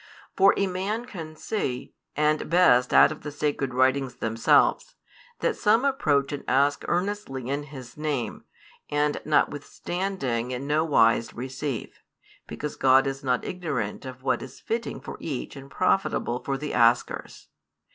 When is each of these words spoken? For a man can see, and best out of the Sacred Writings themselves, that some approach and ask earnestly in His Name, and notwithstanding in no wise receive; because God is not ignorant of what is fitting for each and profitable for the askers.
For 0.35 0.55
a 0.57 0.65
man 0.65 1.05
can 1.05 1.35
see, 1.35 1.93
and 2.15 2.49
best 2.49 2.91
out 2.91 3.11
of 3.11 3.21
the 3.21 3.31
Sacred 3.31 3.71
Writings 3.71 4.15
themselves, 4.15 4.95
that 5.41 5.55
some 5.55 5.85
approach 5.85 6.31
and 6.31 6.43
ask 6.47 6.83
earnestly 6.87 7.47
in 7.49 7.65
His 7.65 7.95
Name, 7.97 8.43
and 8.89 9.21
notwithstanding 9.25 10.49
in 10.49 10.65
no 10.65 10.83
wise 10.83 11.35
receive; 11.35 12.01
because 12.47 12.75
God 12.77 13.05
is 13.05 13.23
not 13.23 13.45
ignorant 13.45 14.03
of 14.03 14.23
what 14.23 14.41
is 14.41 14.59
fitting 14.59 15.01
for 15.01 15.17
each 15.19 15.55
and 15.55 15.69
profitable 15.69 16.43
for 16.43 16.57
the 16.57 16.73
askers. 16.73 17.49